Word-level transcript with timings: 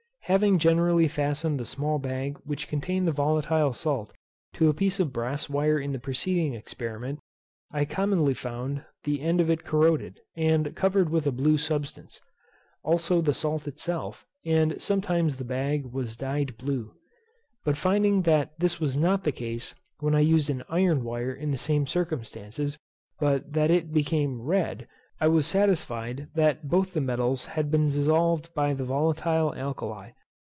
Having 0.25 0.59
generally 0.59 1.09
fastened 1.09 1.59
the 1.59 1.65
small 1.65 1.99
bag 1.99 2.37
which 2.45 2.69
contained 2.69 3.05
the 3.05 3.11
volatile 3.11 3.73
salt 3.73 4.13
to 4.53 4.69
a 4.69 4.73
piece 4.73 4.97
of 4.97 5.11
brass 5.11 5.49
wire 5.49 5.77
in 5.77 5.91
the 5.91 5.99
preceding 5.99 6.53
experiment, 6.53 7.19
I 7.69 7.83
commonly 7.83 8.33
found 8.33 8.85
the 9.03 9.19
end 9.19 9.41
of 9.41 9.49
it 9.49 9.65
corroded, 9.65 10.21
and 10.37 10.73
covered 10.73 11.09
with 11.09 11.27
a 11.27 11.33
blue 11.33 11.57
substance. 11.57 12.21
Also 12.81 13.19
the 13.19 13.33
salt 13.33 13.67
itself, 13.67 14.25
and 14.45 14.81
sometimes 14.81 15.35
the 15.35 15.43
bag 15.43 15.87
was 15.87 16.15
died 16.15 16.57
blue. 16.57 16.93
But 17.65 17.75
finding 17.75 18.21
that 18.21 18.57
this 18.57 18.79
was 18.79 18.95
not 18.95 19.25
the 19.25 19.33
case 19.33 19.75
when 19.99 20.15
I 20.15 20.21
used 20.21 20.49
an 20.49 20.63
iron 20.69 21.03
wire 21.03 21.33
in 21.33 21.51
the 21.51 21.57
same 21.57 21.85
circumstances, 21.85 22.77
but 23.19 23.51
that 23.51 23.69
it 23.69 23.91
became 23.91 24.41
red, 24.41 24.87
I 25.19 25.27
was 25.27 25.45
satisfied 25.45 26.29
that 26.35 26.69
both 26.69 26.93
the 26.93 27.01
metals 27.01 27.47
had 27.57 27.69
been 27.69 27.89
dissolved 27.89 28.53
by 28.53 28.73
the 28.73 28.85
volatile 28.85 29.53
alkali. 29.55 30.11